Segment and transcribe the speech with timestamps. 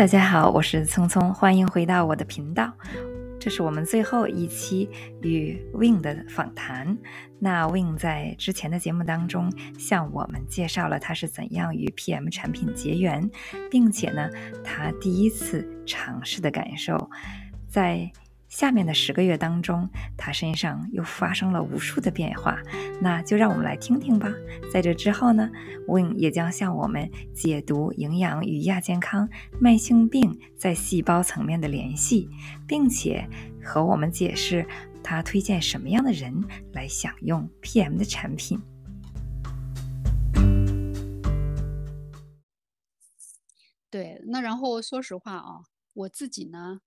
[0.00, 2.72] 大家好，我是聪聪，欢迎回到我的频道。
[3.38, 4.88] 这是我们最后一期
[5.20, 6.96] 与 Win 的访谈。
[7.38, 13.30] 那 Win 在之前的节目当中向我们介绍了他是怎样与 PM 产品结缘，
[13.70, 14.26] 并且呢，
[14.64, 17.10] 他第一次尝试的感受，
[17.68, 18.10] 在。
[18.50, 22.60] 下面的十个月当中，他身上又发生了无数的变化，
[23.00, 24.28] 那就让我们来听听吧。
[24.72, 25.48] 在这之后呢
[25.86, 29.28] ，Win 也将向我们解读营养与亚健康、
[29.60, 32.28] 慢性病在细胞层面的联系，
[32.66, 33.24] 并且
[33.62, 34.66] 和我们解释
[35.00, 38.60] 他推荐什么样的人来享用 PM 的产品。
[43.88, 46.80] 对，那然后说实话啊，我自己呢。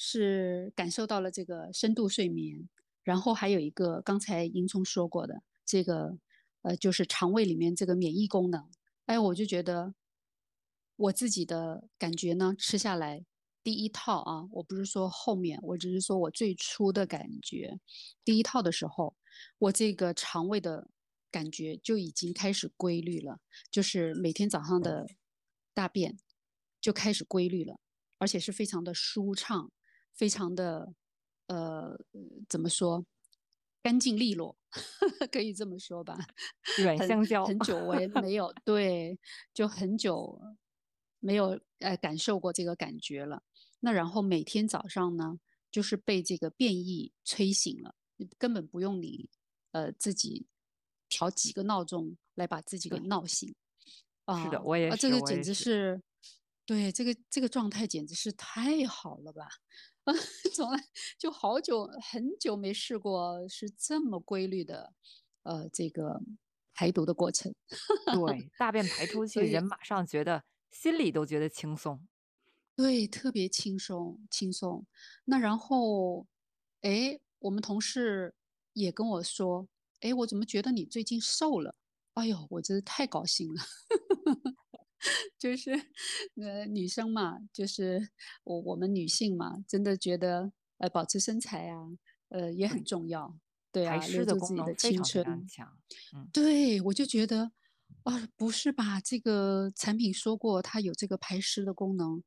[0.00, 2.68] 是感受到了这个深度睡眠，
[3.02, 6.16] 然后还有一个刚才银聪说过的这个，
[6.62, 8.70] 呃，就是肠胃里面这个免疫功能。
[9.06, 9.92] 哎，我就觉得
[10.96, 13.24] 我自己的感觉呢，吃下来
[13.64, 17.80] 第一套啊，我不是说后面，我只是说我最初的感觉，
[18.24, 19.16] 第一套的时候，
[19.58, 20.88] 我这个肠胃的
[21.30, 25.06] 感觉就已经开始规律了，就是每天早上的
[25.74, 26.16] 大便
[26.80, 27.80] 就开始规律了，
[28.18, 29.72] 而且是非常的舒畅。
[30.18, 30.92] 非常的，
[31.46, 31.96] 呃，
[32.48, 33.06] 怎么说，
[33.80, 34.58] 干净利落，
[35.32, 36.18] 可以这么说吧。
[36.82, 39.16] 软香蕉，很久我也没有对，
[39.54, 40.40] 就很久
[41.20, 43.44] 没有呃感受过这个感觉了。
[43.80, 45.38] 那然后每天早上呢，
[45.70, 47.94] 就是被这个变异催醒了，
[48.36, 49.30] 根本不用你
[49.70, 50.48] 呃自己
[51.08, 53.54] 调几个闹钟来把自己给闹醒。
[54.24, 56.02] 啊，是的，我也是，这个简直是，
[56.66, 59.48] 对，这个这个状态简直是太好了吧。
[60.54, 60.84] 从来
[61.18, 64.92] 就好久很久没试过是这么规律的，
[65.42, 66.20] 呃，这个
[66.74, 67.54] 排毒的过程。
[68.06, 72.06] 对，大便排 出去，人马上觉得心里都觉得轻松。
[72.76, 74.86] 对，特别轻松轻松。
[75.24, 76.26] 那然后，
[76.82, 78.34] 哎，我们同事
[78.72, 79.68] 也跟我说，
[80.00, 81.74] 哎，我怎么觉得你最近瘦了？
[82.14, 83.62] 哎呦，我真是太高兴了。
[85.38, 85.70] 就是，
[86.36, 88.10] 呃，女生嘛，就是
[88.44, 91.88] 我我们女性嘛，真的觉得呃，保持身材啊，
[92.30, 93.38] 呃，也很重要，
[93.70, 95.46] 对啊，留住自己的青春。
[96.14, 97.52] 嗯，对，我就觉得，
[98.02, 99.00] 啊，不是吧？
[99.00, 102.22] 这个产品说过它有这个排湿的功能，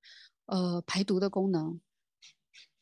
[0.46, 1.82] 呃，排毒的功能。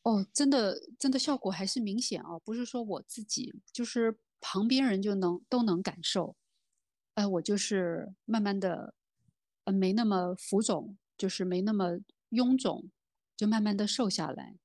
[0.02, 2.38] 哦，真的，真的效果还是明显啊！
[2.44, 6.36] 不是说我自己，就是旁边人就能都能感受。
[7.14, 8.94] 哎，我就是慢慢的。
[9.72, 12.00] 没那么浮肿，就是没那么
[12.30, 12.90] 臃肿，
[13.36, 14.56] 就慢慢的瘦下来。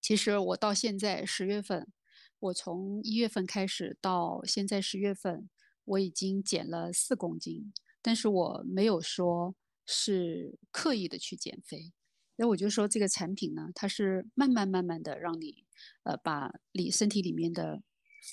[0.00, 1.92] 其实我到现在十月份，
[2.38, 5.48] 我从一月份开始到现在十月份，
[5.84, 11.92] 我已经减了四公斤，但是我没有说是刻意的去减肥。
[12.36, 15.64] 那我就说这个产品呢，它是慢慢慢慢的让你，
[16.04, 17.82] 呃，把你身体里面的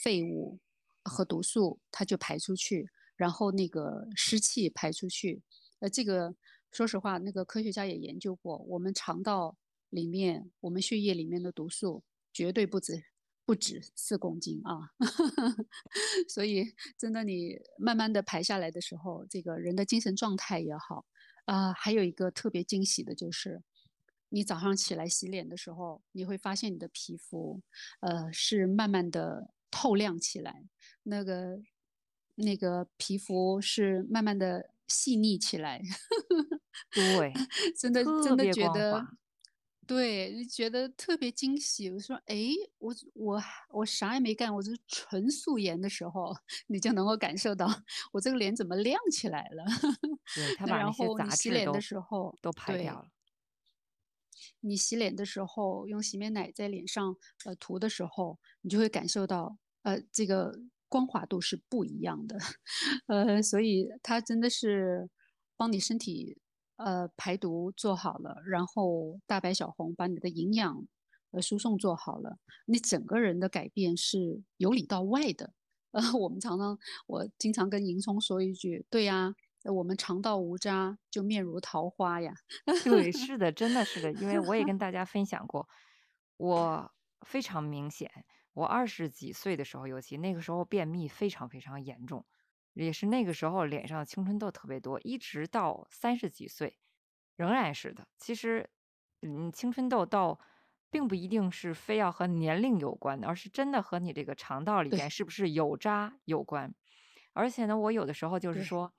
[0.04, 0.60] 废物
[1.04, 2.90] 和毒素，它就排出去。
[3.16, 5.42] 然后那个湿气排出去，
[5.80, 6.36] 呃，这个
[6.72, 9.56] 说实话，那个科学家也研究过，我们肠道
[9.90, 12.04] 里面、我们血液里面的毒素
[12.34, 13.04] 绝对不止
[13.46, 14.90] 不止四公斤啊，
[16.28, 16.66] 所以
[16.98, 21.06] 真的你慢慢的排下来的时候，这个人的精神状态也好，
[21.46, 23.62] 啊，还有一个特别惊喜的就是，
[24.30, 27.62] 你早上起来洗脸的时候，你会发现你的皮肤，
[28.00, 30.66] 呃，是慢慢的透亮起来，
[31.04, 31.62] 那个。
[32.36, 35.82] 那个皮肤是慢慢的细腻起来，
[36.92, 37.32] 对，
[37.78, 39.06] 真的真的觉得，
[39.86, 41.90] 对，觉得特别惊喜。
[41.92, 42.50] 我说，哎，
[42.80, 46.36] 我我我啥也没干，我是纯素颜的时候，
[46.68, 47.68] 你就能够感受到
[48.12, 49.64] 我这个脸怎么亮起来了。
[50.36, 53.08] 对他把那些杂质都都排掉了。
[54.62, 60.60] 你洗脸的时候用洗面奶在脸上呃涂的时候，你就会感受到呃这个。
[60.94, 62.38] 光滑度是不一样的，
[63.08, 65.10] 呃，所以它真的是
[65.58, 66.38] 帮你身体
[66.76, 70.86] 呃排毒做好了，然后大白小红把你的营养
[71.32, 72.38] 呃输送做好了，
[72.68, 75.54] 你整个人的改变是由里到外的。
[75.94, 82.36] 呃， 我们常常我经常跟银聪说一句，对呀，我们肠道无渣就面如桃花呀。
[82.84, 85.68] 对，是的，真的是的，因为我也跟大家分享过，
[86.38, 86.92] 我
[87.24, 88.26] 非常明显。
[88.54, 92.26] 我二十几岁的时候，尤其那个时候便秘非常非常严重，
[92.74, 96.78] 也是那个时候脸上青春痘特别多，一直到三十几岁，
[97.36, 98.08] 仍然是的。
[98.18, 98.70] 其实，
[99.22, 100.40] 嗯，青春痘倒
[100.92, 106.74] 并不一定是非要和年龄有关的，而是真的和你这个肠道里边是不是有渣有关。
[107.34, 108.94] 而且呢，我有的时候就是说，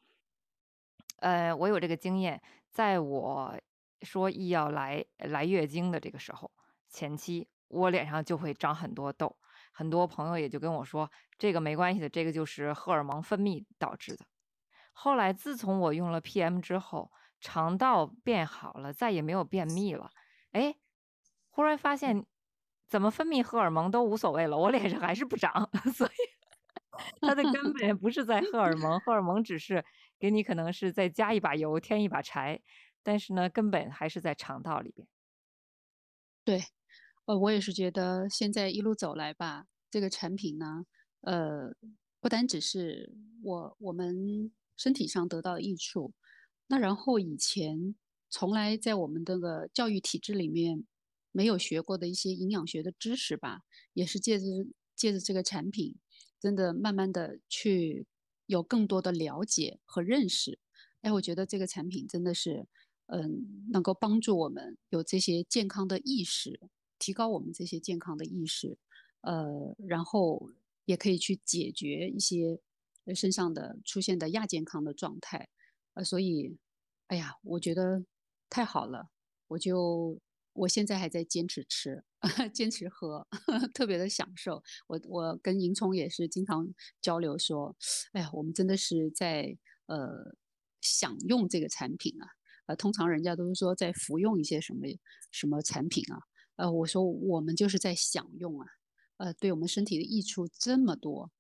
[1.21, 2.43] 呃，我有这个经验，
[2.73, 3.57] 在我
[4.03, 6.51] 说一要来来月经的这个时候，
[6.89, 9.37] 前期我脸上就会长很多痘，
[9.73, 14.25] 很多朋友也就跟我说，这个没关系的，这个就是荷尔蒙分泌导致的。
[14.93, 20.11] 后来自从我用了 PM 之后，肠道变好了，再也没有便秘了。
[20.53, 20.77] 哎，
[21.51, 22.27] 忽然发现
[22.87, 26.11] 怎么分泌荷尔蒙都无所谓了，我脸上还是不长， 所以
[27.21, 29.85] 它的根 本不是在荷尔蒙，荷尔蒙只是
[30.19, 32.61] 给你可能是再加一把油，添一把柴，
[33.03, 35.09] 但是呢，根本还是在肠道里边。
[36.45, 36.61] 对，
[37.27, 40.85] 呃，我也是觉得现在一路走来吧，这个产品呢，
[41.23, 41.75] 呃，
[42.21, 43.13] 不单只是
[43.43, 46.13] 我我们身体上得到益处，
[46.67, 47.95] 那然后以前
[48.29, 50.85] 从来在我们这个教育体制里面
[51.33, 53.61] 没有学过的一些营养学的知识吧，
[53.95, 54.45] 也是借着
[54.95, 55.97] 借着这个产品。
[56.41, 58.07] 真的慢慢的去
[58.45, 60.59] 有更多的了解和认识，
[61.01, 62.67] 哎，我觉得这个产品真的是，
[63.07, 66.61] 嗯，能够帮助我们有这些健康的意识，
[66.99, 68.79] 提高我们这些健康的意识，
[69.23, 70.51] 呃，然后
[70.85, 72.61] 也可以去解决一些
[73.15, 75.49] 身上的出现的亚健康的状态，
[75.95, 76.57] 呃，所以，
[77.09, 78.05] 哎呀，我觉得
[78.51, 79.11] 太好了，
[79.49, 80.21] 我就。
[80.57, 82.05] 我现在还在坚持吃，
[82.55, 83.27] 坚持喝，
[83.75, 84.63] 特别的享受。
[84.87, 87.77] 我我跟银聪也是经常交流说，
[88.13, 90.37] 哎呀，我们真的是在呃
[90.81, 92.29] 享用这个产品啊。
[92.67, 94.83] 呃，通常人家都是说在服用一些什么
[95.33, 96.21] 什么产品啊。
[96.57, 98.67] 呃，我说我们就是在享用啊。
[99.17, 101.31] 呃，对我们身体的益处这么多，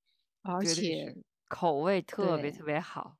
[0.42, 1.16] 而且
[1.48, 3.16] 口味特别特别好。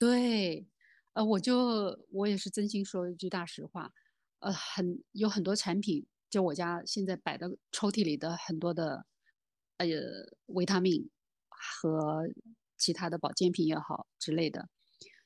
[0.00, 0.68] 对，
[1.14, 3.92] 呃，我就我也是真心说一句大实话。
[4.40, 9.06] 呃，很有很多产品，就我家现在摆的抽屉里的很多的，
[9.78, 9.86] 呃，
[10.46, 11.08] 维他命
[11.48, 12.28] 和
[12.76, 14.68] 其他的保健品也好之类的，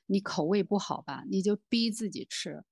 [0.07, 2.63] 你口味不好吧，你就逼自己吃，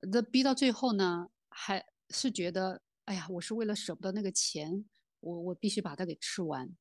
[0.00, 4.84] 那逼到最后呢，还是觉得，哎呀，我是为了舍不得那个钱，
[5.20, 6.76] 我我必须把它给吃完，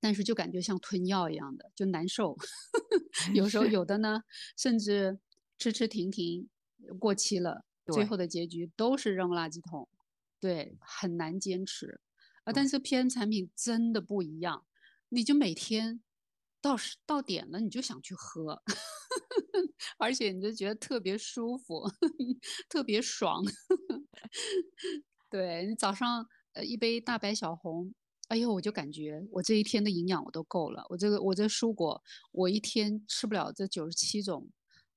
[0.00, 2.36] 但是就感觉像吞药一样的，就难受。
[3.34, 4.22] 有时候有的呢，
[4.56, 5.18] 甚至
[5.58, 6.48] 吃吃停停，
[6.98, 7.64] 过期了。
[7.92, 9.86] 最后的结局都是扔垃圾桶，
[10.40, 12.00] 对，很难坚持
[12.44, 12.52] 啊。
[12.52, 14.64] 但是 PM 产品真的不一样，
[15.10, 16.00] 你就每天
[16.64, 18.58] 到时到点了，你就想去喝，
[19.98, 21.82] 而且你就觉得特别舒服，
[22.70, 23.44] 特别爽。
[25.30, 27.92] 对你早上呃一杯大白小红，
[28.28, 30.82] 哎呦，我就感觉我这一天的营养我都够了。
[30.88, 32.02] 我这个我这蔬果，
[32.32, 34.48] 我一天吃不了这九十七种。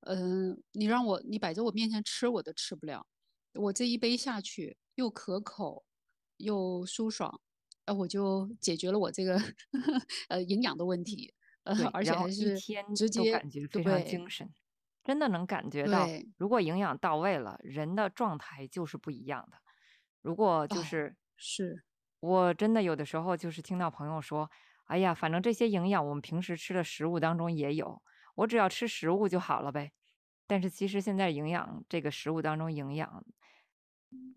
[0.06, 3.06] 嗯，你让我你摆在我面前吃，我都吃不了。
[3.52, 5.84] 我这一杯下去，又可口，
[6.38, 7.38] 又舒爽，
[7.84, 9.38] 呃，我就解决了我这个
[10.28, 11.34] 呃营养的问题。
[11.76, 12.62] 呃， 而且还是
[12.94, 14.48] 直接感觉非常精神，
[15.04, 19.58] 真的能感觉到，如果营养到位了，人的状态就是不一样的。
[20.22, 21.84] 如果就是是，
[22.20, 24.50] 我真的有的时候就是听到朋友说，
[24.86, 28.02] 哎呀，反正这些营养我们平时吃的食物当中也有。
[28.36, 29.92] 我只要吃食物就好了呗，
[30.46, 33.24] 但是其实现在营养这个食物当中营养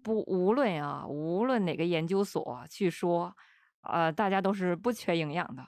[0.03, 3.35] 不无论啊无论哪个研究所去说，
[3.81, 5.65] 呃大家都是不缺营养的，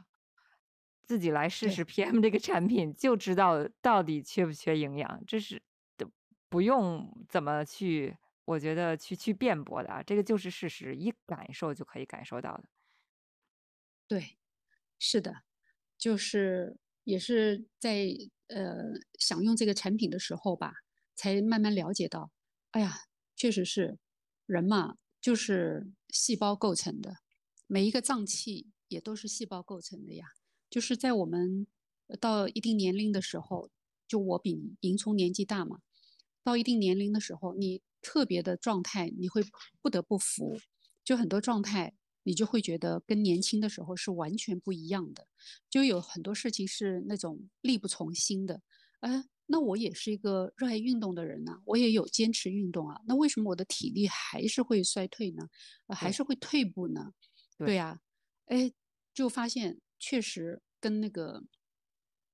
[1.03, 5.61] 自己来试试 PM 这个产品就知道到底缺不缺营养，这是
[6.49, 12.63] 不用怎么去我觉得去去辩驳的啊，这个就是事实，一感受就可以感受到的。
[14.07, 14.37] 对，
[14.99, 15.43] 是的，
[15.97, 16.77] 就是。
[17.05, 18.07] 也是在
[18.47, 20.71] 呃享用这个产品的时候吧，
[21.15, 22.31] 才慢慢了解到，
[22.71, 22.93] 哎呀，
[23.35, 23.99] 确实是
[24.45, 27.17] 人嘛，就是细胞构成的，
[27.67, 30.27] 每一个脏器也都是细胞构成的呀。
[30.73, 31.67] 就是在我们
[32.19, 33.69] 到一定年龄的时候，
[34.07, 35.81] 就我比银聪年纪大嘛，
[36.43, 39.43] 到一定年龄的时候，你特别的状态你会
[39.83, 40.57] 不得不服，
[41.03, 41.93] 就很多状态。
[42.25, 45.27] 你就会觉得跟年轻的时候是完全不一样的，
[45.69, 48.61] 就有很多事情是那种力不从心的。
[49.01, 55.49] 哎，那我也是一个热爱运动的人呢，我也有坚持运动啊，那为什么我的体力还是会衰退呢？
[55.89, 57.11] 还是会退步呢？
[57.57, 57.99] 对呀，
[58.45, 58.71] 哎，
[59.13, 61.41] 就发现确实跟那个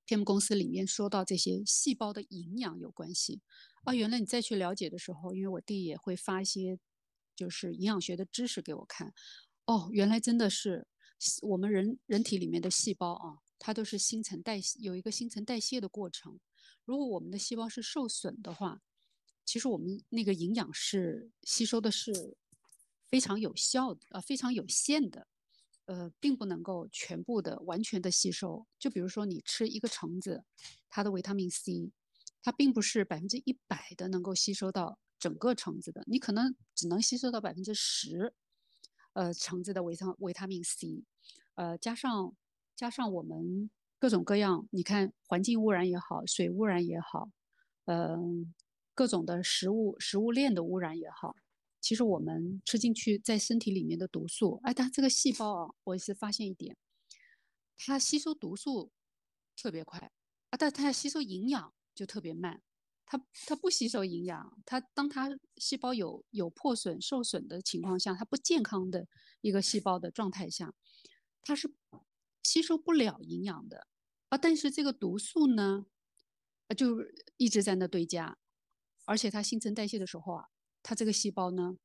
[0.08, 3.42] PM 公司里面说到这些细胞的营养有关系
[3.84, 3.94] 啊。
[3.94, 6.80] 原来你再去了解的时候，因为我弟也会发一些
[7.36, 9.14] 就是营养学的知识给我看。
[9.66, 10.88] 哦，原来真的是
[11.44, 16.40] 我们人人体里面的细胞啊，它都是新陈代谢，有一个新陈代谢的过程。
[16.86, 18.82] 如果我们的细胞是受损的话，
[19.46, 22.36] 其实我们那个营养是吸收的是
[23.08, 25.28] 非常有效的，呃，非常有限的，
[25.89, 28.67] 呃，并不能够全部的完全的吸收。
[28.77, 30.46] 就比如说你吃一个橙子，
[30.88, 31.91] 它的维他命 C，
[32.43, 38.36] 它并不是百分之一百的能够吸收到整个橙子的，你可能只能吸收到百分之十，
[39.13, 41.03] 呃，橙子的维他维他命 C，
[41.55, 42.36] 呃，加上
[42.75, 47.31] 加上我们各种各样，你看环境污染也好，水污染也好，
[47.86, 48.53] 嗯，
[48.93, 51.36] 各种的食物食物链的污染也好，
[51.82, 56.78] 其实我们吃进去在身体里面的毒素，哎，它这个细胞啊，我也是发现一点，
[57.78, 58.92] 它吸收毒素
[59.56, 60.12] 特别快
[60.50, 61.74] 啊，但它吸收营养。
[61.96, 62.62] 就特别慢，
[63.06, 69.06] 它它不吸收营养，它当它细胞有有破损、受损的情况下，它不健康的
[69.42, 70.74] 一个细胞的状态下，
[71.42, 71.70] 它是
[72.42, 73.86] 吸收不了营养的
[74.30, 74.38] 啊。
[74.38, 75.88] 但是这个毒素呢，
[76.78, 77.00] 就
[77.36, 78.38] 一直在那堆加，
[79.04, 80.46] 而且它新陈代谢的时候啊，
[80.84, 81.78] 它这个细胞呢，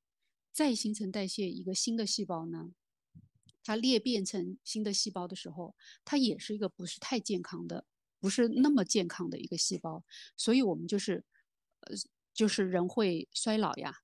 [0.53, 2.73] 再新陈代谢一个新的细胞呢，
[3.63, 5.75] 它裂变成新的细胞的时候，
[6.05, 7.87] 它也是一个不是太健康的。
[8.21, 10.03] 不是那么健康的一个细胞，
[10.35, 11.23] 所以我们就是，
[11.81, 11.95] 呃，
[12.33, 13.97] 就是人会衰老呀，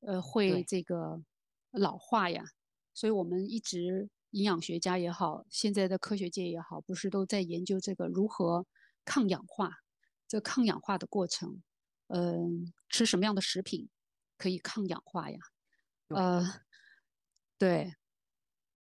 [0.00, 1.24] 呃，会这个
[1.70, 2.44] 老化呀，
[2.92, 8.66] 所以我们一直营养学家也好，现在的科学界也好，不是都在研究这个如何
[9.06, 9.78] 抗氧化，
[10.28, 11.62] 这抗氧化的过程，
[12.08, 13.88] 嗯，吃什么样的食品
[14.42, 15.38] 可以抗氧化呀？
[16.08, 16.42] 呃，
[17.56, 17.94] 对，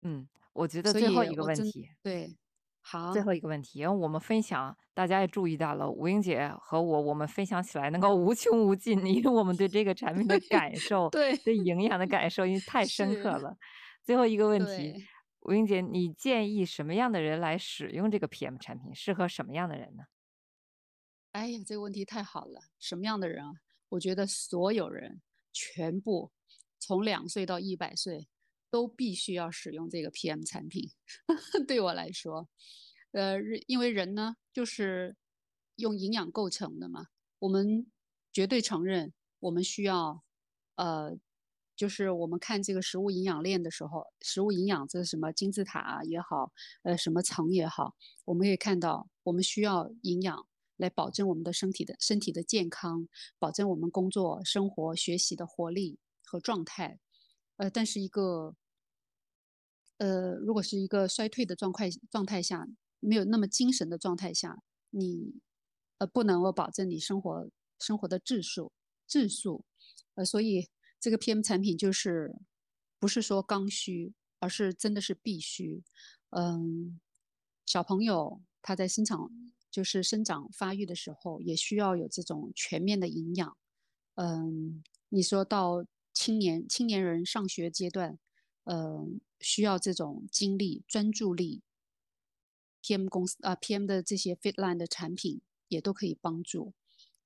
[0.02, 2.37] 嗯，我觉得最后一个问题，对。
[2.83, 13.57] 好，最后一个问题，因为我们分享，大家也注意到了，吴英姐和我，我们分享起来能够无穷无尽，因为我们对这个产品的感受，对对营养的感受，因为太深刻了。
[14.02, 15.04] 最后一个问题，
[15.40, 18.95] 吴英姐，你建议什么样的人来使用这个 PM 产品？
[18.95, 20.04] 适合什么样的人呢？
[21.33, 23.52] 哎呀，这个问题太好了，什么样的人啊？
[23.90, 25.21] 我觉得所有人，
[25.52, 26.33] 全部
[26.78, 28.28] 从两岁到一百岁。
[28.73, 30.92] 都必须要使用这个 PM 产品。
[31.66, 32.49] 对我来说，
[33.11, 35.16] 呃，因为人呢就是
[35.75, 37.07] 用营养构成的嘛。
[37.40, 37.90] 我们
[38.33, 40.23] 绝对承认，我们需要，
[40.76, 41.19] 呃，
[41.75, 46.52] 就是我们看这个食物营养链的时候，食物营养这什么金字塔也好，
[46.85, 50.47] 呃，什么层也好，我们可以看到，我们需要营养
[50.80, 53.06] 来保证我们的身体的身体的健康，
[53.38, 56.99] 保证我们工作、生活、学习的活力和状态。
[57.56, 58.56] 呃，但是一个
[59.99, 62.66] 呃，如果是一个衰退的状态状态下，
[63.00, 65.40] 没有那么精神的状态下，你
[65.99, 68.72] 呃不能够保证你生活生活的质素
[69.06, 69.64] 质素，
[70.14, 70.68] 呃，所以
[70.99, 72.34] 这个 PM 产品就是
[72.99, 75.82] 不是说刚需，而是真的是必须。
[76.30, 76.99] 嗯，
[77.66, 79.30] 小朋友他在生长
[79.70, 83.56] 就是生长发育的时候，也需要有这种全面的营养。
[84.16, 88.18] 嗯，你说到青年青年人上学阶段。
[88.64, 89.04] 呃，
[89.40, 91.62] 需要这种精力、专注力。
[92.84, 96.74] PM 公司啊，PM 的这些 Fitline 的产品也都可以帮助。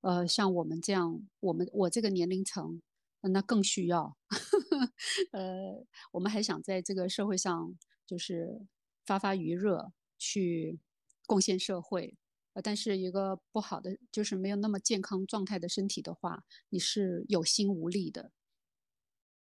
[0.01, 2.81] 呃，像我们这样，我们我这个年龄层，
[3.21, 4.17] 那更需要。
[5.33, 8.65] 呃，我们还想在这个社会上就是
[9.05, 10.79] 发发余热，去
[11.27, 12.17] 贡献社会。
[12.55, 18.31] 呃，但是一个不好的就是没有那么健康状态的身体的话，你是有心无力的。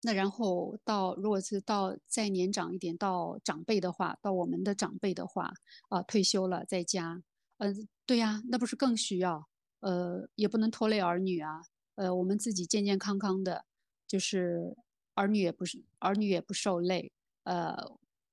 [0.02, 5.54] 那然后到，如果是到再年长一点，到长辈的话，到我们的长辈的话，
[5.90, 7.22] 啊，退休了在家，
[7.58, 9.48] 嗯，对呀，那不是更需要？
[9.82, 11.62] 呃，也不能拖累儿女啊，
[11.96, 13.66] 呃，我们自己健健康康的，
[14.08, 14.76] 就是
[15.16, 17.12] 儿女也不是儿女也不受累，
[17.44, 17.76] 呃，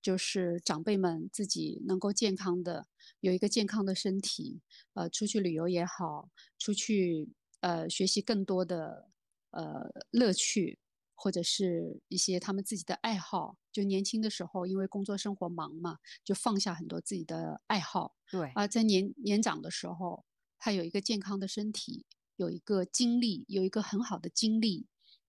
[0.07, 2.87] 就是长辈们自己能够健康的
[3.19, 4.61] 有一个健康的身体，
[4.95, 6.29] 呃，出去旅游也好，
[6.61, 9.11] 出去呃学习更多的
[9.51, 10.79] 呃乐趣。
[11.19, 18.15] 或者是一些他们自己的爱好，就年轻的时候，因为工作生活忙嘛，就放下很多自己的爱好。
[18.31, 20.27] 对啊，在年年长的时候，
[20.59, 22.05] 他有一个健康的身体，
[22.37, 24.87] 有一个精力，有一个很好的精力，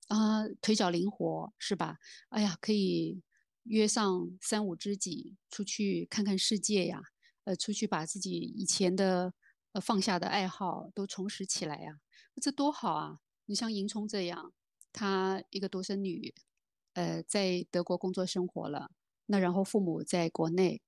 [0.10, 1.98] 啊，腿脚灵活，是吧？
[2.32, 3.22] 哎呀，可以
[3.68, 7.02] 约上三五知己出去看看世界呀，
[7.44, 9.34] 呃，出去把自己以前的
[9.74, 12.00] 呃放下的爱好都重拾起来呀，
[12.42, 13.20] 这多好啊！
[13.46, 14.54] 你像银冲这样。
[14.94, 16.34] 她一个独生女，
[16.94, 18.92] 呃，在德国工作生活了。
[19.28, 20.82] 那然后父母在国内，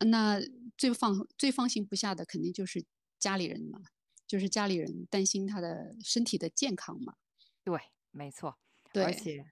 [0.00, 0.38] 那
[0.76, 2.84] 最放最放心不下的肯定就是
[3.18, 3.80] 家里人嘛，
[4.26, 7.14] 就是家里人担心她的身体的健康嘛。
[7.64, 7.78] 对，
[8.10, 8.58] 没错。
[8.92, 9.44] 对，而且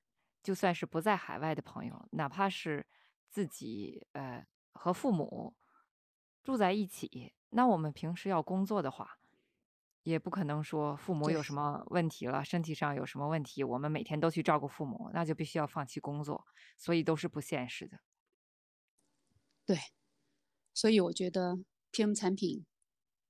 [0.44, 2.86] 就算是不在海外的朋友，哪怕是
[3.28, 5.56] 自己呃和父母
[6.44, 9.18] 住在一起，那我们平时要工作的话。
[10.02, 16.46] 也不可能说父母有什么问题了，身体上有什么问题，我们每天都去照顾父母，那就必须要放弃工作，
[16.76, 18.00] 所以都是不现实的。
[19.64, 19.78] 对，
[20.74, 21.56] 所以我觉得
[21.90, 22.66] PM 产品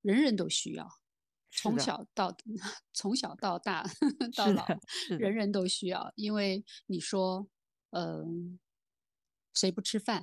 [0.03, 0.99] 人人都需要，
[1.57, 2.37] 从小到
[2.93, 3.85] 从小到大
[4.37, 4.67] 到老，
[5.19, 6.13] 人人都需要。
[6.17, 7.47] 因为你说，
[7.91, 8.59] 嗯，
[9.53, 10.23] 谁不吃饭？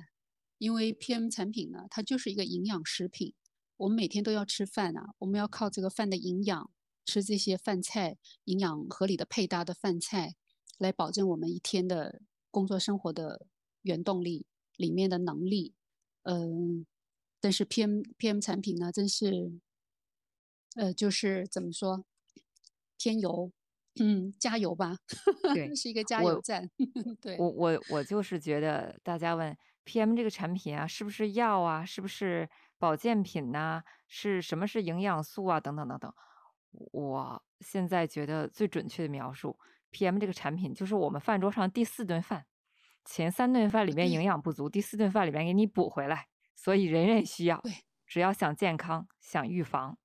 [0.58, 3.34] 因为 PM 产品呢，它就是一个营养食品。
[3.78, 6.70] 我们每天都要吃饭啊，我们要靠这个饭的营养，
[7.04, 10.36] 吃这些饭菜，营养合理的配搭的饭菜，
[10.78, 12.20] 来保证我们一天的
[12.50, 13.46] 工作生活的
[13.82, 14.46] 原动力
[14.76, 15.74] 里面的能力。
[16.22, 16.86] 嗯，
[17.40, 19.58] 但是 PM PM 产品呢，真是。
[20.76, 22.04] 呃，就是怎么说，
[22.96, 23.52] 添油，
[24.00, 24.96] 嗯，加油吧，
[25.54, 26.70] 对，是一个加油站。
[27.20, 32.48] 对，我我我就是觉得，大家问 PM 这个产品啊，是不是药啊，是不是
[32.78, 36.12] 保健品呐，是什么是营养素啊，等等等等。
[36.70, 39.58] 我现在觉得最准确的描述
[39.90, 42.46] ，PM 这个产品就是我们饭桌上第四顿饭，
[43.04, 47.60] 前三顿饭里面营养不足，第四顿饭里面给你补回来，所以人人需要。
[47.60, 47.72] 对，
[48.06, 49.98] 只要想健康，想预防。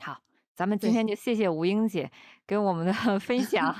[0.00, 0.18] 好，
[0.54, 2.10] 咱们今天就谢谢吴英姐
[2.46, 3.74] 给我们的 分享。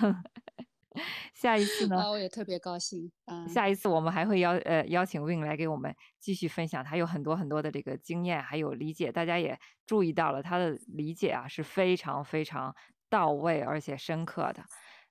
[1.33, 2.11] 下一次呢？
[2.11, 3.11] 我也特别高兴。
[3.27, 12.75] 嗯，下一次我们还会邀呃邀请 Win 来给我们继续分享，他有很多很多的这个经验还有理解，大家也注意到了他的理解啊是非常非常
[13.09, 14.65] 到位而且深刻的。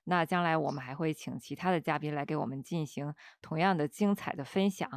[0.04, 4.88] 那将来我们还会请其他的嘉宾来给我们进行同样的精彩的分享。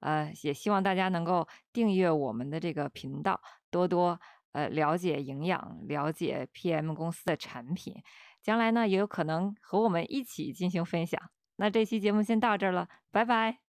[0.00, 4.20] 呃，也希望大家能够订阅我们的这个频道，多多。
[4.56, 7.94] 呃，了解营养，了解 PM 公司的产品，
[8.42, 11.20] 将来呢也有可能和我们一起进行分享。
[11.56, 13.65] 那这期节目先到这儿了，拜拜。